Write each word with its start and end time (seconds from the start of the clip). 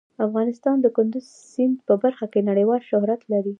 افغانستان 0.27 0.77
د 0.81 0.87
کندز 0.95 1.25
سیند 1.51 1.77
په 1.87 1.93
برخه 2.03 2.25
کې 2.31 2.47
نړیوال 2.49 2.81
شهرت 2.89 3.21
لري. 3.31 3.49